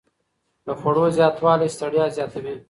د 0.65 0.67
خوړو 0.79 1.05
زیاتوالی 1.17 1.67
ستړیا 1.75 2.05
زیاتوي. 2.17 2.55